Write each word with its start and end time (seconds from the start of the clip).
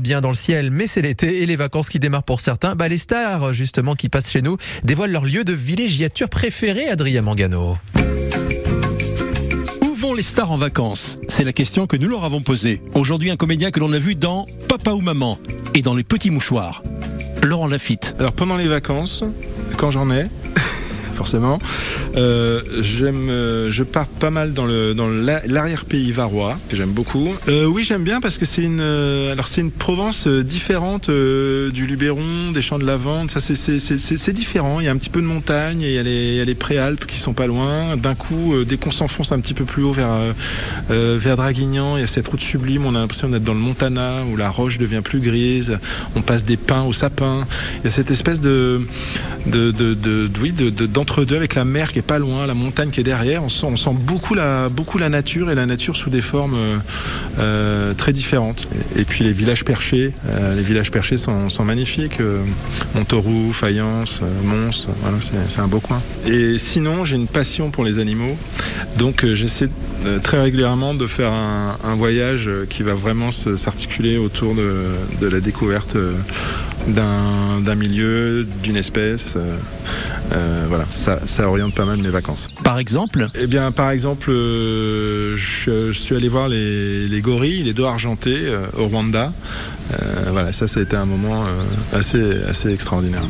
bien 0.00 0.22
dans 0.22 0.30
le 0.30 0.34
ciel, 0.34 0.70
mais 0.70 0.86
c'est 0.86 1.02
l'été 1.02 1.42
et 1.42 1.46
les 1.46 1.54
vacances 1.54 1.90
qui 1.90 1.98
démarrent 1.98 2.22
pour 2.22 2.40
certains. 2.40 2.74
Bah, 2.74 2.88
les 2.88 2.96
stars, 2.96 3.52
justement, 3.52 3.94
qui 3.94 4.08
passent 4.08 4.30
chez 4.30 4.40
nous, 4.40 4.56
dévoilent 4.84 5.10
leur 5.10 5.26
lieu 5.26 5.44
de 5.44 5.52
villégiature 5.52 6.30
préféré, 6.30 6.88
Adrien 6.88 7.20
Mangano. 7.20 7.76
Où 9.82 9.94
vont 9.94 10.14
les 10.14 10.22
stars 10.22 10.50
en 10.50 10.56
vacances? 10.56 11.18
C'est 11.28 11.44
la 11.44 11.52
question 11.52 11.86
que 11.86 11.98
nous 11.98 12.08
leur 12.08 12.24
avons 12.24 12.40
posée. 12.40 12.80
Aujourd'hui, 12.94 13.30
un 13.30 13.36
comédien 13.36 13.70
que 13.70 13.80
l'on 13.80 13.92
a 13.92 13.98
vu 13.98 14.14
dans 14.14 14.46
Papa 14.66 14.92
ou 14.92 15.02
Maman 15.02 15.38
et 15.74 15.82
dans 15.82 15.94
Les 15.94 16.04
Petits 16.04 16.30
Mouchoirs. 16.30 16.82
Laurent 17.42 17.66
Lafitte. 17.66 18.16
Alors 18.18 18.32
pendant 18.32 18.56
les 18.56 18.68
vacances, 18.68 19.24
quand 19.76 19.90
j'en 19.90 20.10
ai, 20.10 20.24
forcément, 21.12 21.58
euh, 22.16 22.60
euh, 23.02 23.68
je 23.70 23.82
pars 23.82 24.06
pas 24.06 24.30
mal 24.30 24.52
dans 24.54 24.66
le 24.66 24.94
dans 24.94 25.08
la- 25.08 25.42
l'arrière-pays 25.46 26.12
varois 26.12 26.58
que 26.68 26.76
j'aime 26.76 26.92
beaucoup. 26.92 27.34
Euh, 27.48 27.66
oui, 27.66 27.84
j'aime 27.84 28.04
bien 28.04 28.20
parce 28.20 28.38
que 28.38 28.44
c'est 28.44 28.62
une, 28.62 28.80
alors 28.80 29.46
c'est 29.48 29.60
une 29.60 29.70
Provence 29.70 30.26
différente 30.28 31.10
du 31.10 31.86
Luberon, 31.86 32.52
des 32.52 32.62
champs 32.62 32.78
de 32.78 32.84
lavande. 32.84 33.30
Ça 33.30 33.40
c'est 33.40 33.54
c'est 33.56 34.32
différent. 34.32 34.80
Il 34.80 34.84
y 34.86 34.88
a 34.88 34.92
un 34.92 34.96
petit 34.96 35.10
peu 35.10 35.20
de 35.20 35.26
montagne 35.26 35.80
il 35.82 35.90
y 35.92 35.98
a 35.98 36.02
les, 36.02 36.30
il 36.30 36.34
y 36.36 36.40
a 36.40 36.44
les 36.44 36.54
préalpes 36.54 37.06
qui 37.06 37.18
sont 37.18 37.32
pas 37.34 37.46
loin. 37.46 37.96
D'un 37.96 38.14
coup, 38.14 38.54
dès 38.66 38.76
qu'on 38.76 38.90
s'enfonce 38.90 39.32
un 39.32 39.40
petit 39.40 39.54
peu 39.54 39.64
plus 39.64 39.82
haut 39.82 39.92
vers 39.92 40.10
vers 40.88 41.36
Draguignan, 41.36 41.96
il 41.96 42.00
y 42.00 42.04
a 42.04 42.06
cette 42.06 42.28
route 42.28 42.40
sublime. 42.40 42.86
On 42.86 42.94
a 42.94 43.00
l'impression 43.00 43.28
d'être 43.28 43.44
dans 43.44 43.54
le 43.54 43.60
Montana 43.60 44.20
où 44.30 44.36
la 44.36 44.50
roche 44.50 44.78
devient 44.78 45.00
plus 45.02 45.20
grise. 45.20 45.78
On 46.16 46.22
passe 46.22 46.44
des 46.44 46.56
pins 46.56 46.82
aux 46.82 46.92
sapins. 46.92 47.46
Il 47.80 47.84
y 47.86 47.88
a 47.88 47.90
cette 47.90 48.10
espèce 48.10 48.40
de 48.40 48.80
de, 49.46 49.70
de, 49.72 50.30
oui, 50.40 50.52
de- 50.52 50.70
d'entre-deux 51.12 51.36
avec 51.36 51.54
la 51.56 51.66
mer 51.66 51.92
qui 51.92 51.98
est 51.98 52.02
pas 52.02 52.18
loin, 52.18 52.46
la 52.46 52.54
montagne 52.54 52.88
qui 52.88 53.00
est 53.00 53.04
derrière. 53.04 53.42
On 53.44 53.50
sent, 53.50 53.66
beaucoup, 53.92 54.34
la, 54.34 54.70
nature 55.10 55.50
et 55.50 55.54
la 55.54 55.66
nature 55.66 55.94
sous 55.94 56.08
des 56.08 56.22
formes 56.22 56.54
euh, 56.56 56.78
euh, 57.38 57.92
très 57.92 58.14
différentes. 58.14 58.66
Et, 58.96 59.04
puis 59.04 59.22
les 59.22 59.32
villages 59.32 59.62
perchés, 59.62 60.12
euh, 60.26 60.56
les 60.56 60.62
villages 60.62 60.90
perchés 60.90 61.18
sont, 61.18 61.64
magnifiques. 61.64 62.18
Montauroux, 62.94 63.52
Fayence, 63.52 64.22
Mons, 64.42 64.88
c'est, 65.48 65.60
un 65.60 65.68
beau 65.68 65.80
coin. 65.80 66.00
Et 66.26 66.56
sinon, 66.56 67.04
j'ai 67.04 67.16
une 67.16 67.28
passion 67.28 67.70
pour 67.70 67.84
les 67.84 67.98
animaux. 67.98 68.36
Donc 68.96 69.26
j'essaie 69.34 69.68
très 70.22 70.40
régulièrement 70.40 70.94
de 70.94 71.06
faire 71.06 71.32
un, 71.32 71.94
voyage 71.94 72.50
qui 72.70 72.82
va 72.82 72.94
vraiment 72.94 73.30
s'articuler 73.32 74.16
autour 74.16 74.54
de, 74.54 75.28
la 75.28 75.40
découverte 75.40 75.96
d'un 76.88 77.74
milieu, 77.74 78.46
d'une 78.62 78.76
espèce. 78.76 79.36
Euh, 80.32 80.64
voilà, 80.68 80.84
ça, 80.90 81.18
ça 81.26 81.48
oriente 81.48 81.74
pas 81.74 81.84
mal 81.84 81.98
mes 81.98 82.08
vacances. 82.08 82.48
Par 82.64 82.78
exemple, 82.78 83.28
Eh 83.38 83.46
bien, 83.46 83.72
par 83.72 83.90
exemple, 83.90 84.30
euh, 84.30 85.36
je, 85.36 85.92
je 85.92 85.98
suis 85.98 86.14
allé 86.14 86.28
voir 86.28 86.48
les, 86.48 87.06
les 87.08 87.20
gorilles, 87.20 87.62
les 87.64 87.72
dos 87.72 87.84
argentés 87.86 88.38
euh, 88.46 88.66
au 88.78 88.86
Rwanda. 88.86 89.32
Euh, 89.92 89.96
voilà, 90.30 90.52
ça, 90.52 90.68
ça 90.68 90.80
a 90.80 90.82
été 90.82 90.96
un 90.96 91.04
moment 91.04 91.42
euh, 91.42 91.98
assez, 91.98 92.42
assez 92.48 92.72
extraordinaire. 92.72 93.22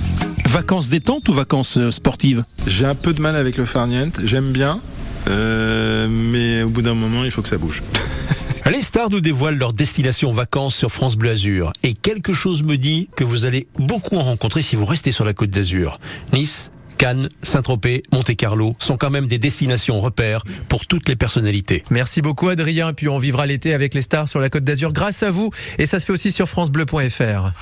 vacances 0.49 0.89
détente 0.89 1.29
ou 1.29 1.33
vacances 1.33 1.77
euh, 1.79 1.91
sportives 1.91 2.45
J'ai 2.67 2.85
un 2.85 2.95
peu 2.95 3.13
de 3.15 3.21
mal 3.21 3.35
avec 3.37 3.57
le 3.57 3.65
farniente, 3.65 4.21
j'aime 4.25 4.53
bien, 4.53 4.81
euh, 5.29 6.07
mais 6.09 6.63
au 6.63 6.69
bout 6.69 6.83
d'un 6.83 6.95
moment, 6.95 7.25
il 7.25 7.31
faut 7.31 7.43
que 7.43 7.49
ça 7.49 7.59
bouge. 7.59 7.83
Les 8.71 8.81
stars 8.81 9.11
nous 9.11 9.21
dévoilent 9.21 9.59
leur 9.59 9.73
destination 9.73 10.31
vacances 10.33 10.75
sur 10.77 10.91
France 10.93 11.17
Bleu 11.17 11.31
Azur. 11.31 11.73
Et 11.83 11.95
quelque 11.95 12.33
chose 12.33 12.63
me 12.63 12.77
dit 12.79 13.09
que 13.17 13.25
vous 13.25 13.45
allez 13.45 13.67
beaucoup 13.79 14.17
en 14.17 14.23
rencontrer 14.23 14.63
si 14.63 14.77
vous 14.77 14.85
restez 14.87 15.11
sur 15.11 15.25
la 15.25 15.35
côte 15.35 15.51
d'Azur. 15.51 15.99
Nice, 16.33 16.71
Cannes, 17.03 17.29
Saint-Tropez, 17.43 18.05
Monte-Carlo 18.13 18.77
sont 18.79 18.97
quand 18.97 19.11
même 19.11 19.27
des 19.27 19.39
destinations 19.39 19.99
repères 19.99 20.45
pour 20.69 20.87
toutes 20.87 21.09
les 21.09 21.17
personnalités. 21.17 21.83
Merci 21.91 22.23
beaucoup, 22.23 22.49
Adrien. 22.49 22.93
Puis 22.93 23.09
on 23.09 23.19
vivra 23.19 23.45
l'été 23.45 23.75
avec 23.75 23.93
les 23.93 24.03
stars 24.03 24.29
sur 24.29 24.39
la 24.39 24.49
Côte 24.51 24.63
d'Azur 24.63 24.93
grâce 24.93 25.25
à 25.25 25.33
vous. 25.33 25.51
Et 25.79 25.87
ça 25.87 25.99
se 25.99 26.05
fait 26.05 26.13
aussi 26.13 26.31
sur 26.31 26.49
FranceBleu.fr. 26.49 27.53